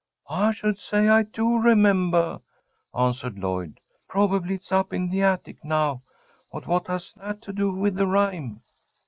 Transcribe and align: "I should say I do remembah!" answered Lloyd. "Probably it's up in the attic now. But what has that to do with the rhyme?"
"I 0.31 0.51
should 0.51 0.79
say 0.79 1.09
I 1.09 1.21
do 1.21 1.59
remembah!" 1.59 2.41
answered 2.97 3.37
Lloyd. 3.37 3.79
"Probably 4.09 4.55
it's 4.55 4.71
up 4.71 4.93
in 4.93 5.09
the 5.11 5.21
attic 5.21 5.63
now. 5.63 6.01
But 6.51 6.65
what 6.65 6.87
has 6.87 7.13
that 7.17 7.39
to 7.43 7.53
do 7.53 7.71
with 7.71 7.93
the 7.93 8.07
rhyme?" 8.07 8.63